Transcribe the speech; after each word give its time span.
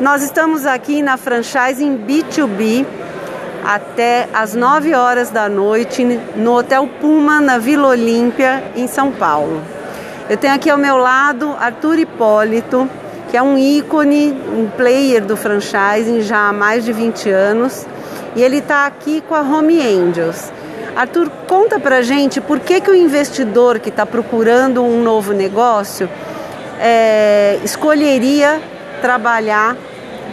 Nós 0.00 0.22
estamos 0.22 0.64
aqui 0.64 1.02
na 1.02 1.18
franchising 1.18 1.98
B2B 1.98 2.86
até 3.62 4.30
às 4.32 4.54
9 4.54 4.94
horas 4.94 5.28
da 5.28 5.46
noite 5.46 6.02
no 6.36 6.56
Hotel 6.56 6.88
Puma, 6.98 7.38
na 7.38 7.58
Vila 7.58 7.88
Olímpia, 7.88 8.64
em 8.74 8.86
São 8.86 9.12
Paulo. 9.12 9.60
Eu 10.30 10.38
tenho 10.38 10.54
aqui 10.54 10.70
ao 10.70 10.78
meu 10.78 10.96
lado 10.96 11.54
Arthur 11.60 11.98
Hipólito, 11.98 12.88
que 13.30 13.36
é 13.36 13.42
um 13.42 13.58
ícone, 13.58 14.32
um 14.32 14.70
player 14.74 15.22
do 15.22 15.36
franchising 15.36 16.22
já 16.22 16.48
há 16.48 16.52
mais 16.52 16.82
de 16.82 16.94
20 16.94 17.28
anos, 17.28 17.86
e 18.34 18.42
ele 18.42 18.56
está 18.56 18.86
aqui 18.86 19.22
com 19.28 19.34
a 19.34 19.42
Home 19.42 19.82
Angels. 19.82 20.50
Arthur, 20.96 21.28
conta 21.46 21.78
pra 21.78 22.00
gente 22.00 22.40
por 22.40 22.58
que, 22.58 22.80
que 22.80 22.90
o 22.90 22.94
investidor 22.94 23.78
que 23.78 23.90
está 23.90 24.06
procurando 24.06 24.82
um 24.82 25.02
novo 25.02 25.34
negócio 25.34 26.08
é, 26.80 27.58
escolheria 27.62 28.62
trabalhar 29.02 29.76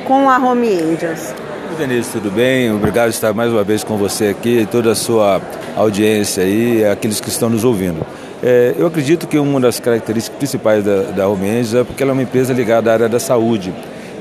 com 0.08 0.30
a 0.30 0.38
Home 0.38 0.70
Angels. 0.70 1.34
Denise, 1.78 2.10
tudo 2.12 2.32
bem? 2.32 2.72
Obrigado 2.72 3.08
por 3.08 3.10
estar 3.10 3.34
mais 3.34 3.52
uma 3.52 3.64
vez 3.64 3.84
com 3.84 3.98
você 3.98 4.30
aqui 4.30 4.62
e 4.62 4.66
toda 4.66 4.92
a 4.92 4.96
sua 4.96 5.42
audiência 5.76 6.44
aí, 6.44 6.84
aqueles 6.86 7.20
que 7.20 7.28
estão 7.28 7.50
nos 7.50 7.66
ouvindo. 7.66 8.04
É, 8.42 8.74
eu 8.78 8.88
acredito 8.88 9.28
que 9.28 9.38
uma 9.38 9.60
das 9.60 9.80
características 9.80 10.38
principais 10.38 10.84
da, 10.84 11.02
da 11.12 11.28
Home 11.28 11.48
Angels 11.50 11.74
é 11.76 11.84
porque 11.84 12.02
ela 12.02 12.14
é 12.14 12.14
uma 12.14 12.24
empresa 12.24 12.54
ligada 12.54 12.90
à 12.90 12.94
área 12.94 13.10
da 13.10 13.20
saúde. 13.20 13.74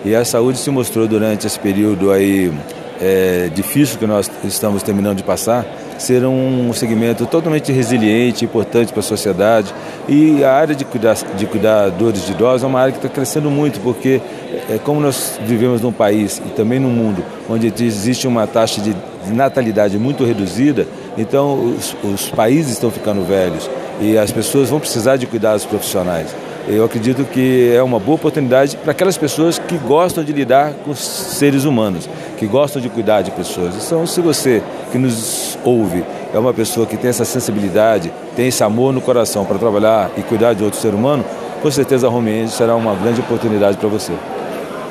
E 0.04 0.14
a 0.14 0.24
saúde 0.24 0.58
se 0.58 0.68
mostrou 0.70 1.06
durante 1.06 1.46
esse 1.46 1.58
período 1.58 2.10
aí 2.10 2.52
é, 3.00 3.48
difícil 3.54 3.96
que 3.98 4.06
nós 4.06 4.30
estamos 4.44 4.82
terminando 4.82 5.16
de 5.16 5.22
passar, 5.22 5.64
ser 5.98 6.24
um 6.24 6.72
segmento 6.72 7.26
totalmente 7.26 7.72
resiliente, 7.72 8.44
importante 8.44 8.92
para 8.92 9.00
a 9.00 9.02
sociedade. 9.02 9.74
E 10.08 10.44
a 10.44 10.52
área 10.52 10.74
de, 10.74 10.84
cuidar, 10.84 11.14
de 11.14 11.46
cuidadores 11.46 12.26
de 12.26 12.32
idosos 12.32 12.62
é 12.62 12.66
uma 12.66 12.80
área 12.80 12.92
que 12.92 12.98
está 12.98 13.08
crescendo 13.08 13.50
muito, 13.50 13.80
porque 13.80 14.20
é, 14.70 14.78
como 14.78 15.00
nós 15.00 15.38
vivemos 15.44 15.80
num 15.80 15.92
país 15.92 16.40
e 16.44 16.50
também 16.50 16.78
no 16.78 16.88
mundo 16.88 17.22
onde 17.48 17.72
existe 17.84 18.26
uma 18.26 18.46
taxa 18.46 18.80
de 18.80 18.94
natalidade 19.32 19.98
muito 19.98 20.24
reduzida, 20.24 20.86
então 21.16 21.76
os, 21.76 21.96
os 22.04 22.28
países 22.28 22.72
estão 22.72 22.90
ficando 22.90 23.24
velhos 23.24 23.68
e 24.00 24.16
as 24.16 24.30
pessoas 24.30 24.70
vão 24.70 24.78
precisar 24.78 25.16
de 25.16 25.26
cuidados 25.26 25.64
profissionais. 25.64 26.34
Eu 26.68 26.84
acredito 26.84 27.24
que 27.24 27.72
é 27.72 27.82
uma 27.82 28.00
boa 28.00 28.16
oportunidade 28.16 28.76
para 28.76 28.90
aquelas 28.90 29.16
pessoas 29.16 29.56
que 29.56 29.78
gostam 29.78 30.24
de 30.24 30.32
lidar 30.32 30.72
com 30.84 30.92
seres 30.96 31.64
humanos, 31.64 32.08
que 32.36 32.46
gostam 32.46 32.80
de 32.80 32.88
cuidar 32.88 33.22
de 33.22 33.30
pessoas. 33.30 33.74
Então, 33.84 34.06
se 34.06 34.20
você 34.20 34.62
que 34.92 34.98
nos 34.98 35.58
ouve 35.64 36.04
é 36.32 36.38
uma 36.38 36.52
pessoa 36.52 36.86
que 36.86 36.96
tem 36.96 37.10
essa 37.10 37.24
sensibilidade, 37.24 38.12
tem 38.34 38.48
esse 38.48 38.62
amor 38.62 38.92
no 38.92 39.00
coração 39.00 39.44
para 39.44 39.58
trabalhar 39.58 40.10
e 40.16 40.22
cuidar 40.22 40.52
de 40.52 40.62
outro 40.62 40.78
ser 40.78 40.94
humano, 40.94 41.24
com 41.62 41.70
certeza 41.70 42.06
a 42.06 42.10
Home 42.10 42.30
Angel 42.30 42.48
será 42.48 42.76
uma 42.76 42.94
grande 42.94 43.20
oportunidade 43.20 43.76
para 43.76 43.88
você. 43.88 44.12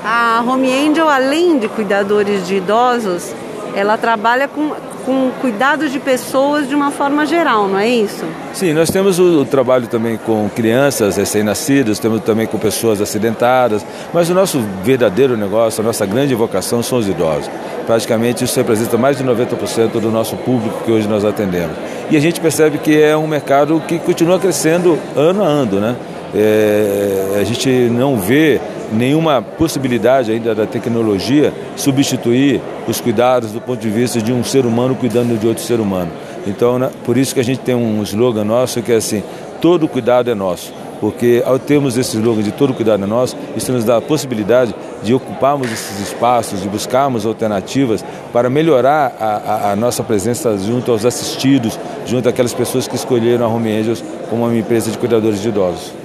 A 0.03 0.43
Home 0.45 0.71
Angel, 0.71 1.07
além 1.07 1.57
de 1.57 1.67
cuidadores 1.67 2.47
de 2.47 2.55
idosos, 2.55 3.33
ela 3.75 3.97
trabalha 3.97 4.47
com 4.47 4.71
com 5.05 5.31
cuidados 5.39 5.91
de 5.91 5.99
pessoas 5.99 6.67
de 6.67 6.73
uma 6.73 6.91
forma 6.91 7.25
geral, 7.25 7.67
não 7.67 7.77
é 7.77 7.87
isso? 7.87 8.25
Sim, 8.53 8.73
nós 8.73 8.89
temos 8.89 9.19
o, 9.19 9.41
o 9.41 9.45
trabalho 9.45 9.87
também 9.87 10.17
com 10.17 10.49
crianças 10.49 11.17
recém-nascidas, 11.17 11.99
temos 11.99 12.21
também 12.21 12.47
com 12.47 12.57
pessoas 12.57 12.99
acidentadas, 12.99 13.85
mas 14.13 14.29
o 14.29 14.33
nosso 14.33 14.59
verdadeiro 14.83 15.37
negócio, 15.37 15.81
a 15.81 15.85
nossa 15.85 16.05
grande 16.05 16.33
vocação 16.33 16.81
são 16.81 16.97
os 16.97 17.07
idosos. 17.07 17.49
Praticamente 17.85 18.43
isso 18.43 18.55
representa 18.57 18.97
mais 18.97 19.17
de 19.17 19.23
90% 19.23 19.99
do 19.99 20.09
nosso 20.09 20.35
público 20.37 20.83
que 20.83 20.91
hoje 20.91 21.07
nós 21.07 21.23
atendemos. 21.23 21.77
E 22.09 22.17
a 22.17 22.19
gente 22.19 22.41
percebe 22.41 22.79
que 22.79 22.99
é 22.99 23.15
um 23.15 23.27
mercado 23.27 23.81
que 23.87 23.99
continua 23.99 24.39
crescendo 24.39 24.97
ano 25.15 25.43
a 25.43 25.47
ano, 25.47 25.79
né? 25.79 25.95
É, 26.33 27.37
a 27.39 27.43
gente 27.43 27.69
não 27.69 28.17
vê 28.17 28.59
nenhuma 28.91 29.41
possibilidade 29.41 30.31
ainda 30.31 30.53
da 30.53 30.65
tecnologia 30.65 31.53
substituir 31.75 32.61
os 32.87 33.01
cuidados 33.01 33.51
do 33.51 33.61
ponto 33.61 33.79
de 33.79 33.89
vista 33.89 34.21
de 34.21 34.31
um 34.31 34.43
ser 34.43 34.65
humano 34.65 34.95
cuidando 34.95 35.37
de 35.39 35.47
outro 35.47 35.63
ser 35.63 35.79
humano. 35.79 36.11
Então, 36.47 36.77
né, 36.77 36.89
por 37.03 37.17
isso 37.17 37.33
que 37.33 37.39
a 37.39 37.43
gente 37.43 37.59
tem 37.59 37.75
um 37.75 38.01
slogan 38.03 38.43
nosso 38.43 38.81
que 38.81 38.91
é 38.91 38.95
assim: 38.95 39.23
todo 39.61 39.87
cuidado 39.87 40.29
é 40.29 40.35
nosso. 40.35 40.73
Porque 40.99 41.43
ao 41.45 41.59
termos 41.59 41.97
esse 41.97 42.15
slogan 42.15 42.41
de 42.41 42.51
todo 42.51 42.73
cuidado 42.73 43.03
é 43.03 43.07
nosso, 43.07 43.35
isso 43.55 43.71
nos 43.71 43.83
dá 43.83 43.97
a 43.97 44.01
possibilidade 44.01 44.73
de 45.03 45.13
ocuparmos 45.13 45.71
esses 45.71 45.99
espaços, 45.99 46.61
de 46.61 46.69
buscarmos 46.69 47.25
alternativas 47.25 48.03
para 48.31 48.49
melhorar 48.49 49.15
a, 49.19 49.25
a, 49.25 49.71
a 49.71 49.75
nossa 49.75 50.03
presença 50.03 50.57
junto 50.57 50.91
aos 50.91 51.05
assistidos, 51.05 51.77
junto 52.05 52.29
àquelas 52.29 52.53
pessoas 52.53 52.87
que 52.87 52.95
escolheram 52.95 53.45
a 53.45 53.49
Home 53.49 53.71
Angels 53.71 54.03
como 54.29 54.45
uma 54.45 54.57
empresa 54.57 54.89
de 54.89 54.97
cuidadores 54.97 55.41
de 55.41 55.49
idosos. 55.49 56.04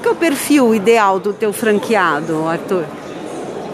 Qual 0.00 0.02
que 0.02 0.08
é 0.08 0.12
o 0.12 0.14
perfil 0.14 0.74
ideal 0.74 1.20
do 1.20 1.34
teu 1.34 1.52
franqueado, 1.52 2.48
Arthur? 2.48 2.84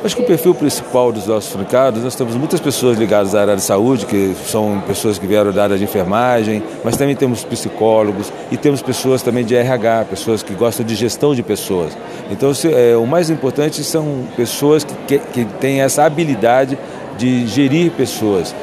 Acho 0.05 0.17
que 0.17 0.23
o 0.23 0.27
perfil 0.27 0.55
principal 0.55 1.13
dos 1.13 1.27
nossos 1.27 1.53
franqueados, 1.53 2.03
nós 2.03 2.17
temos 2.17 2.35
muitas 2.35 2.59
pessoas 2.59 2.99
ligadas 2.99 3.33
à 3.35 3.43
área 3.43 3.55
de 3.55 3.63
saúde, 3.63 4.07
que 4.07 4.35
são 4.45 4.83
pessoas 4.87 5.19
que 5.19 5.27
vieram 5.27 5.53
da 5.53 5.63
área 5.63 5.79
de 5.79 5.85
enfermagem, 5.85 6.65
mas 6.85 6.97
também 6.97 7.15
temos 7.15 7.45
psicólogos 7.45 8.33
e 8.51 8.57
temos 8.57 8.83
pessoas 8.83 9.23
também 9.23 9.45
de 9.45 9.55
RH, 9.55 10.07
pessoas 10.11 10.43
que 10.43 10.53
gostam 10.53 10.85
de 10.85 10.97
gestão 10.97 11.33
de 11.33 11.45
pessoas. 11.45 11.97
Então, 12.29 12.53
se, 12.53 12.73
é, 12.73 12.97
o 12.97 13.07
mais 13.07 13.31
importante 13.31 13.85
são 13.85 14.25
pessoas 14.37 14.83
que, 14.83 14.95
que, 15.07 15.19
que 15.19 15.45
têm 15.61 15.81
essa 15.81 16.05
habilidade 16.05 16.77
de 17.17 17.47
gerir 17.47 17.93
pessoas, 17.93 18.55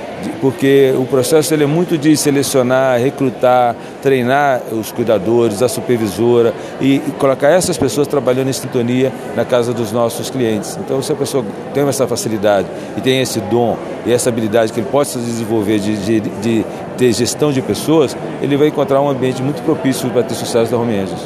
porque 0.42 0.94
o 0.98 1.06
processo 1.06 1.54
ele 1.54 1.64
é 1.64 1.68
muito 1.68 1.98
de 1.98 2.16
selecionar, 2.18 3.00
recrutar, 3.00 3.76
treinar 4.02 4.62
os 4.72 4.92
cuidadores, 4.92 5.62
a 5.62 5.68
supervisora 5.68 6.54
e, 6.82 7.00
colocar 7.18 7.50
essas 7.50 7.78
pessoas 7.78 8.08
trabalhando 8.08 8.50
em 8.50 8.54
sintonia 8.54 9.12
na 9.36 9.46
casa 9.46 9.74
dos 9.74 9.92
nossos 9.92 10.30
clientes. 10.30 10.78
Então, 10.84 11.02
se 11.02 11.12
a 11.12 11.16
pessoa 11.16 11.46
tem 11.74 11.88
essa 11.88 12.08
facilidade 12.08 12.68
e 12.98 13.02
tem 13.02 13.22
esse 13.22 13.40
dom 13.42 13.78
e 14.06 14.12
essa 14.12 14.30
habilidade 14.30 14.74
que 14.74 14.80
ele 14.80 14.90
possa 14.90 15.20
desenvolver 15.20 15.80
de, 15.80 15.96
de, 15.98 16.20
de 16.20 16.66
ter 16.98 17.14
gestão 17.14 17.52
de 17.52 17.62
pessoas, 17.62 18.16
ele 18.42 18.58
vai 18.58 18.68
encontrar 18.68 19.02
um 19.02 19.10
ambiente 19.10 19.42
muito 19.42 19.62
propício 19.64 20.10
para 20.10 20.24
ter 20.24 20.36
sucesso 20.36 20.72
da 20.72 20.78
Home 20.78 20.96
Angels. 20.96 21.22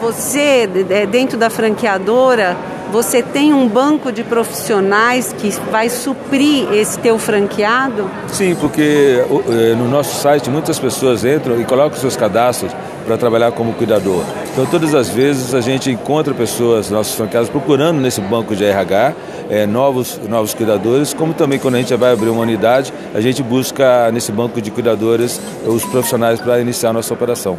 Você, 0.00 0.66
dentro 1.10 1.38
da 1.38 1.48
franqueadora, 1.48 2.56
você 2.94 3.24
tem 3.24 3.52
um 3.52 3.66
banco 3.66 4.12
de 4.12 4.22
profissionais 4.22 5.32
que 5.32 5.50
vai 5.68 5.88
suprir 5.88 6.72
esse 6.72 6.96
teu 7.00 7.18
franqueado? 7.18 8.08
Sim, 8.28 8.54
porque 8.54 9.20
eh, 9.48 9.74
no 9.74 9.88
nosso 9.88 10.14
site 10.20 10.48
muitas 10.48 10.78
pessoas 10.78 11.24
entram 11.24 11.60
e 11.60 11.64
colocam 11.64 11.98
seus 11.98 12.16
cadastros 12.16 12.70
para 13.04 13.18
trabalhar 13.18 13.50
como 13.50 13.72
cuidador. 13.72 14.22
Então, 14.52 14.64
todas 14.66 14.94
as 14.94 15.08
vezes 15.08 15.54
a 15.54 15.60
gente 15.60 15.90
encontra 15.90 16.32
pessoas, 16.34 16.88
nossos 16.88 17.16
franqueados, 17.16 17.50
procurando 17.50 18.00
nesse 18.00 18.20
banco 18.20 18.54
de 18.54 18.64
RH 18.64 19.12
é, 19.50 19.66
novos, 19.66 20.20
novos 20.28 20.54
cuidadores, 20.54 21.12
como 21.12 21.34
também 21.34 21.58
quando 21.58 21.74
a 21.74 21.78
gente 21.78 21.92
vai 21.96 22.12
abrir 22.12 22.28
uma 22.28 22.42
unidade, 22.42 22.94
a 23.12 23.20
gente 23.20 23.42
busca 23.42 24.08
nesse 24.12 24.30
banco 24.30 24.62
de 24.62 24.70
cuidadores 24.70 25.40
os 25.66 25.84
profissionais 25.84 26.40
para 26.40 26.60
iniciar 26.60 26.90
a 26.90 26.92
nossa 26.92 27.12
operação. 27.12 27.58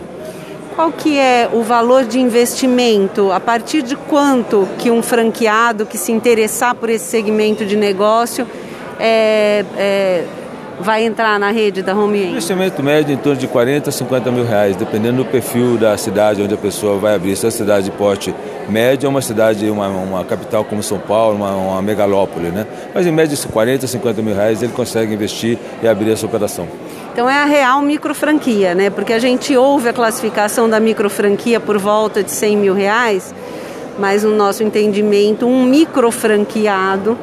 Qual 0.76 0.92
que 0.92 1.18
é 1.18 1.50
o 1.54 1.64
valor 1.64 2.04
de 2.04 2.20
investimento? 2.20 3.32
A 3.32 3.40
partir 3.40 3.82
de 3.82 3.96
quanto 3.96 4.68
que 4.78 4.92
um 4.92 5.02
franqueado 5.02 5.86
que 5.86 5.98
se 5.98 6.12
interessar 6.12 6.76
por 6.76 6.90
esse 6.90 7.06
segmento 7.06 7.66
de 7.66 7.78
negócio 7.78 8.46
é, 9.00 9.64
é, 9.78 10.26
vai 10.80 11.04
entrar 11.04 11.40
na 11.40 11.52
rede 11.52 11.82
da 11.82 11.96
Home 11.96 12.20
End? 12.20 12.32
Investimento 12.32 12.84
médio 12.84 13.14
em 13.14 13.18
torno 13.18 13.40
de 13.40 13.48
40 13.48 13.90
a 13.90 13.94
50 13.94 14.32
mil 14.32 14.46
reais, 14.46 14.76
dependendo 14.76 15.24
do 15.24 15.26
perfil 15.26 15.78
da 15.78 15.98
cidade 15.98 16.42
onde 16.42 16.54
a 16.54 16.58
pessoa 16.58 16.98
vai 16.98 17.16
abrir. 17.16 17.36
Se 17.36 17.48
é 17.48 17.52
cidade 17.52 17.86
de 17.86 17.92
porte 17.92 18.34
médio, 18.68 19.08
é 19.08 19.10
uma 19.10 19.22
cidade, 19.22 19.70
uma, 19.70 19.88
uma 19.88 20.24
capital 20.26 20.64
como 20.64 20.82
São 20.84 21.00
Paulo, 21.00 21.38
uma, 21.38 21.52
uma 21.56 21.82
megalópole, 21.82 22.50
né? 22.50 22.66
Mas 22.94 23.06
em 23.06 23.12
média, 23.12 23.38
40 23.52 23.86
a 23.86 23.88
50 23.88 24.22
mil 24.22 24.36
reais 24.36 24.62
ele 24.62 24.74
consegue 24.74 25.14
investir 25.14 25.58
e 25.82 25.88
abrir 25.88 26.12
essa 26.12 26.26
operação. 26.26 26.68
Então 27.14 27.30
é 27.30 27.42
a 27.42 27.46
real 27.46 27.82
micro 27.82 28.14
franquia, 28.14 28.76
né? 28.76 28.90
Porque 28.90 29.14
a 29.14 29.20
gente 29.20 29.56
ouve 29.56 29.88
a 29.88 29.94
classificação 29.94 30.70
da 30.70 30.80
micro 30.80 31.10
franquia 31.10 31.60
por 31.60 31.78
volta 31.78 32.22
de 32.22 32.32
100 32.32 32.58
mil 32.58 32.74
reais, 32.74 33.34
mas 33.98 34.24
no 34.24 34.36
nosso 34.36 34.64
entendimento, 34.64 35.46
um 35.46 35.64
micro 35.64 36.12
franqueado 36.12 37.18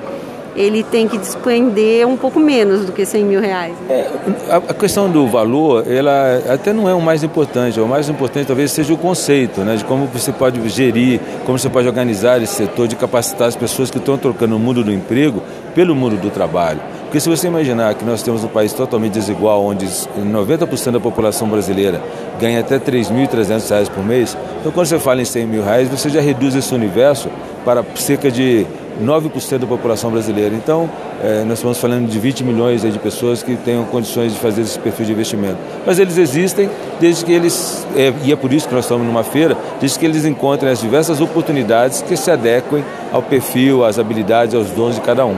ele 0.54 0.82
tem 0.82 1.08
que 1.08 1.16
despender 1.18 2.06
um 2.06 2.16
pouco 2.16 2.38
menos 2.38 2.84
do 2.84 2.92
que 2.92 3.04
100 3.04 3.24
mil 3.24 3.40
reais. 3.40 3.74
É, 3.88 4.10
a, 4.50 4.74
questão 4.74 5.10
do 5.10 5.26
valor, 5.26 5.84
ela 5.90 6.42
até 6.48 6.72
não 6.72 6.88
é 6.88 6.94
o 6.94 7.00
mais 7.00 7.22
importante. 7.22 7.80
O 7.80 7.86
mais 7.86 8.08
importante 8.08 8.46
talvez 8.46 8.70
seja 8.70 8.92
o 8.92 8.98
conceito, 8.98 9.62
né, 9.62 9.76
de 9.76 9.84
como 9.84 10.06
você 10.06 10.32
pode 10.32 10.66
gerir, 10.68 11.20
como 11.44 11.58
você 11.58 11.68
pode 11.68 11.88
organizar 11.88 12.40
esse 12.42 12.54
setor, 12.54 12.86
de 12.86 12.96
capacitar 12.96 13.48
as 13.48 13.56
pessoas 13.56 13.90
que 13.90 13.98
estão 13.98 14.18
trocando 14.18 14.56
o 14.56 14.58
mundo 14.58 14.84
do 14.84 14.92
emprego 14.92 15.42
pelo 15.74 15.94
mundo 15.94 16.16
do 16.16 16.30
trabalho. 16.30 16.80
Porque 17.12 17.20
se 17.20 17.28
você 17.28 17.46
imaginar 17.46 17.94
que 17.94 18.06
nós 18.06 18.22
temos 18.22 18.42
um 18.42 18.48
país 18.48 18.72
totalmente 18.72 19.12
desigual, 19.12 19.62
onde 19.62 19.84
90% 19.84 20.92
da 20.92 21.00
população 21.00 21.46
brasileira 21.46 22.00
ganha 22.40 22.60
até 22.60 22.76
R$ 22.76 22.80
3.300 22.80 23.90
por 23.90 24.02
mês, 24.02 24.36
então 24.60 24.72
quando 24.72 24.86
você 24.86 24.98
fala 24.98 25.20
em 25.20 25.24
100 25.26 25.46
mil 25.46 25.62
reais, 25.62 25.90
você 25.90 26.08
já 26.08 26.22
reduz 26.22 26.54
esse 26.54 26.74
universo 26.74 27.28
para 27.64 27.84
cerca 27.94 28.30
de 28.30 28.66
9% 29.00 29.58
da 29.58 29.66
população 29.66 30.10
brasileira. 30.10 30.54
Então, 30.54 30.90
é, 31.22 31.44
nós 31.44 31.58
estamos 31.58 31.78
falando 31.78 32.08
de 32.08 32.18
20 32.18 32.44
milhões 32.44 32.82
de 32.82 32.98
pessoas 32.98 33.42
que 33.42 33.56
tenham 33.56 33.84
condições 33.84 34.32
de 34.32 34.38
fazer 34.38 34.62
esse 34.62 34.78
perfil 34.78 35.06
de 35.06 35.12
investimento. 35.12 35.56
Mas 35.86 35.98
eles 35.98 36.18
existem 36.18 36.68
desde 37.00 37.24
que 37.24 37.32
eles, 37.32 37.86
é, 37.96 38.12
e 38.24 38.32
é 38.32 38.36
por 38.36 38.52
isso 38.52 38.68
que 38.68 38.74
nós 38.74 38.84
estamos 38.84 39.06
numa 39.06 39.24
feira, 39.24 39.56
desde 39.80 39.98
que 39.98 40.04
eles 40.04 40.24
encontrem 40.24 40.70
as 40.70 40.80
diversas 40.80 41.20
oportunidades 41.20 42.02
que 42.02 42.16
se 42.16 42.30
adequem 42.30 42.84
ao 43.12 43.22
perfil, 43.22 43.84
às 43.84 43.98
habilidades, 43.98 44.54
aos 44.54 44.70
dons 44.70 44.96
de 44.96 45.00
cada 45.00 45.24
um. 45.24 45.36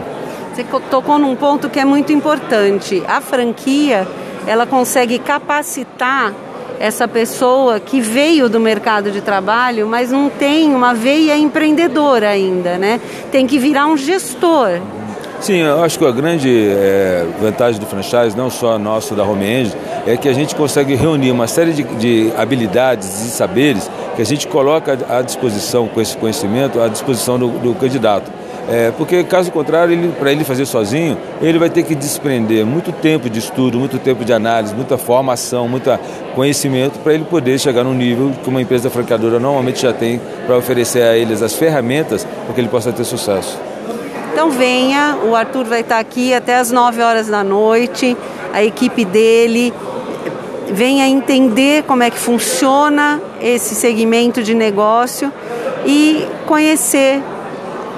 Você 0.55 0.65
tocou 0.91 1.19
num 1.19 1.35
ponto 1.35 1.69
que 1.69 1.81
é 1.81 1.85
muito 1.85 2.12
importante. 2.12 3.03
A 3.09 3.20
franquia, 3.20 4.06
ela 4.47 4.67
consegue 4.67 5.19
capacitar 5.19 6.32
essa 6.79 7.06
pessoa 7.06 7.81
que 7.81 8.00
veio 8.00 8.49
do 8.49 8.61
mercado 8.61 9.11
de 9.11 9.21
trabalho, 9.21 9.87
mas 9.87 10.11
não 10.11 10.29
tem 10.29 10.75
uma 10.75 10.94
veia 10.94 11.37
empreendedora 11.37 12.29
ainda, 12.29 12.79
né? 12.79 13.00
Tem 13.31 13.47
que 13.47 13.59
virar 13.59 13.87
um 13.87 13.97
gestor. 13.97 14.81
Sim, 15.41 15.59
eu 15.59 15.82
acho 15.82 15.99
que 15.99 16.06
a 16.06 16.11
grande 16.11 16.49
é, 16.49 17.26
vantagem 17.38 17.79
do 17.79 17.85
franchise, 17.85 18.35
não 18.35 18.49
só 18.49 18.79
nosso 18.79 19.15
da 19.15 19.25
Home 19.25 19.44
Engine, 19.44 19.76
é 20.06 20.17
que 20.17 20.29
a 20.29 20.32
gente 20.32 20.55
consegue 20.55 20.94
reunir 20.94 21.31
uma 21.31 21.47
série 21.47 21.73
de, 21.73 21.82
de 21.82 22.32
habilidades 22.37 23.27
e 23.27 23.31
saberes 23.31 23.91
que 24.17 24.23
a 24.23 24.25
gente 24.25 24.49
coloca 24.49 24.99
à 25.09 25.20
disposição, 25.20 25.87
com 25.87 26.00
esse 26.00 26.17
conhecimento, 26.17 26.81
à 26.81 26.88
disposição 26.88 27.38
do, 27.38 27.49
do 27.49 27.75
candidato. 27.75 28.31
É, 28.69 28.90
porque 28.96 29.22
caso 29.25 29.52
contrário, 29.52 30.12
para 30.19 30.32
ele 30.32 30.43
fazer 30.43 30.64
sozinho, 30.64 31.19
ele 31.43 31.58
vai 31.58 31.69
ter 31.69 31.82
que 31.82 31.94
desprender 31.94 32.64
muito 32.64 32.93
tempo 32.93 33.28
de 33.28 33.38
estudo, 33.38 33.78
muito 33.78 33.99
tempo 33.99 34.25
de 34.25 34.32
análise, 34.32 34.75
muita 34.75 34.96
formação, 34.96 35.69
muito 35.69 35.90
conhecimento 36.34 36.99
para 37.00 37.12
ele 37.12 37.25
poder 37.25 37.58
chegar 37.58 37.84
no 37.84 37.93
nível 37.93 38.32
que 38.43 38.49
uma 38.49 38.62
empresa 38.62 38.88
franqueadora 38.88 39.38
normalmente 39.38 39.82
já 39.82 39.93
tem 39.93 40.20
para 40.46 40.56
oferecer 40.56 41.02
a 41.02 41.16
eles 41.16 41.43
as 41.43 41.52
ferramentas 41.55 42.25
para 42.25 42.55
que 42.55 42.61
ele 42.61 42.69
possa 42.69 42.90
ter 42.90 43.05
sucesso. 43.05 43.58
Então 44.32 44.50
venha, 44.50 45.19
o 45.22 45.37
Arthur 45.37 45.64
vai 45.64 45.81
estar 45.81 45.99
aqui 45.99 46.32
até 46.32 46.56
as 46.56 46.70
9 46.70 47.02
horas 47.02 47.28
da 47.28 47.44
noite, 47.44 48.17
a 48.52 48.64
equipe 48.64 49.05
dele 49.05 49.72
venha 50.72 51.06
entender 51.06 51.84
como 51.84 52.02
é 52.02 52.10
que 52.10 52.19
funciona 52.19 53.20
esse 53.40 53.75
segmento 53.75 54.43
de 54.43 54.55
negócio 54.55 55.31
e 55.87 56.26
conhecer 56.46 57.22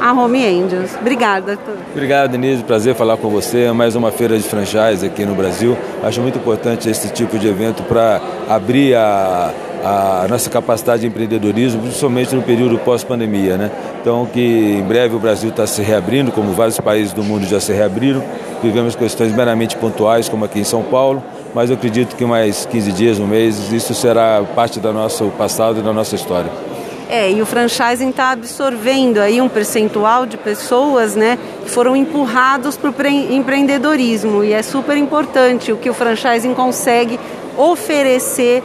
a 0.01 0.13
Home 0.13 0.45
Angels. 0.45 0.95
Obrigada, 1.01 1.53
Arthur. 1.53 1.77
Obrigado, 1.93 2.31
Denise. 2.31 2.63
Prazer 2.63 2.95
falar 2.95 3.17
com 3.17 3.29
você. 3.29 3.71
Mais 3.73 3.95
uma 3.95 4.11
feira 4.11 4.37
de 4.37 4.45
franchise 4.45 5.05
aqui 5.05 5.25
no 5.25 5.35
Brasil. 5.35 5.77
Acho 6.03 6.21
muito 6.21 6.39
importante 6.39 6.89
esse 6.89 7.13
tipo 7.13 7.39
de 7.39 7.49
evento 7.49 7.83
para 7.83 8.21
abrir 8.49 8.95
a, 8.95 9.53
a 9.85 10.27
nossa 10.29 10.51
capacidade 10.51 11.03
de 11.03 11.07
empreendedorismo, 11.07 11.83
principalmente 11.83 12.35
no 12.35 12.43
período 12.43 12.79
pós-pandemia. 12.79 13.57
Né? 13.57 13.71
Então, 14.01 14.27
que 14.27 14.41
em 14.41 14.83
breve 14.83 15.15
o 15.15 15.19
Brasil 15.19 15.51
está 15.51 15.67
se 15.67 15.83
reabrindo, 15.83 16.33
como 16.33 16.53
vários 16.53 16.79
países 16.81 17.13
do 17.13 17.23
mundo 17.23 17.47
já 17.47 17.61
se 17.61 17.73
reabriram. 17.73 18.23
Vivemos 18.63 18.97
questões 18.97 19.33
meramente 19.33 19.77
pontuais, 19.77 20.29
como 20.29 20.45
aqui 20.45 20.59
em 20.59 20.65
São 20.65 20.83
Paulo, 20.83 21.23
mas 21.55 21.71
eu 21.71 21.77
acredito 21.77 22.17
que 22.17 22.25
mais 22.25 22.67
15 22.67 22.93
dias, 22.93 23.19
um 23.19 23.27
mês, 23.27 23.73
isso 23.73 23.95
será 23.95 24.43
parte 24.55 24.81
do 24.81 24.93
nosso 24.93 25.27
passado 25.39 25.81
e 25.81 25.83
da 25.83 25.93
nossa 25.93 26.15
história. 26.15 26.51
É, 27.09 27.31
e 27.31 27.41
o 27.41 27.47
franchising 27.47 28.11
está 28.11 28.31
absorvendo 28.31 29.19
aí 29.19 29.41
um 29.41 29.49
percentual 29.49 30.27
de 30.27 30.37
pessoas, 30.37 31.15
né, 31.15 31.39
que 31.63 31.71
foram 31.71 31.95
empurrados 31.95 32.77
para 32.77 32.91
o 32.91 33.07
empreendedorismo 33.09 34.43
e 34.43 34.53
é 34.53 34.63
super 34.63 34.97
importante 34.97 35.73
o 35.73 35.77
que 35.77 35.89
o 35.89 35.95
franchising 35.95 36.53
consegue 36.53 37.19
oferecer 37.57 38.63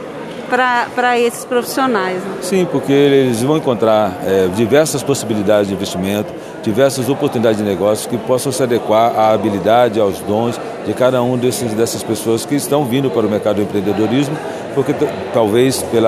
para 0.49 1.17
esses 1.17 1.45
profissionais. 1.45 2.17
Né? 2.17 2.37
Sim, 2.41 2.67
porque 2.69 2.91
eles 2.91 3.41
vão 3.41 3.57
encontrar 3.57 4.17
é, 4.25 4.49
diversas 4.53 5.01
possibilidades 5.01 5.69
de 5.69 5.73
investimento, 5.73 6.33
diversas 6.61 7.07
oportunidades 7.07 7.57
de 7.57 7.63
negócio 7.63 8.09
que 8.09 8.17
possam 8.17 8.51
se 8.51 8.61
adequar 8.61 9.17
à 9.17 9.31
habilidade, 9.31 9.99
aos 9.99 10.19
dons 10.19 10.59
de 10.85 10.93
cada 10.93 11.23
um 11.23 11.37
desses, 11.37 11.73
dessas 11.73 12.03
pessoas 12.03 12.45
que 12.45 12.55
estão 12.55 12.83
vindo 12.83 13.09
para 13.09 13.25
o 13.25 13.29
mercado 13.29 13.57
do 13.57 13.61
empreendedorismo 13.61 14.35
porque 14.73 14.93
talvez 15.33 15.83
pelo 15.83 16.07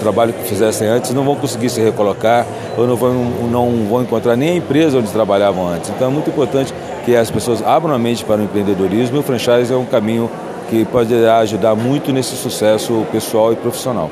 trabalho 0.00 0.32
que 0.32 0.44
fizessem 0.48 0.88
antes 0.88 1.12
não 1.12 1.24
vão 1.24 1.36
conseguir 1.36 1.68
se 1.68 1.80
recolocar 1.80 2.46
ou 2.76 2.86
não 2.86 2.96
vão, 2.96 3.12
não 3.50 3.86
vão 3.88 4.02
encontrar 4.02 4.36
nem 4.36 4.50
a 4.50 4.54
empresa 4.56 4.98
onde 4.98 5.10
trabalhavam 5.10 5.68
antes. 5.68 5.90
Então 5.90 6.08
é 6.08 6.10
muito 6.10 6.30
importante 6.30 6.72
que 7.04 7.14
as 7.14 7.30
pessoas 7.30 7.62
abram 7.62 7.94
a 7.94 7.98
mente 7.98 8.24
para 8.24 8.40
o 8.40 8.44
empreendedorismo 8.44 9.16
e 9.16 9.20
o 9.20 9.22
franchise 9.22 9.72
é 9.72 9.76
um 9.76 9.84
caminho 9.84 10.30
que 10.68 10.84
pode 10.86 11.14
ajudar 11.14 11.74
muito 11.74 12.12
nesse 12.12 12.36
sucesso 12.36 13.06
pessoal 13.12 13.52
e 13.52 13.56
profissional. 13.56 14.10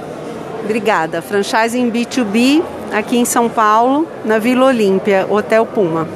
Obrigada. 0.65 1.21
Franchising 1.21 1.91
B2B 1.91 2.63
aqui 2.93 3.19
em 3.19 3.25
São 3.25 3.49
Paulo, 3.49 4.07
na 4.25 4.39
Vila 4.39 4.67
Olímpia, 4.67 5.27
Hotel 5.29 5.67
Puma. 5.67 6.07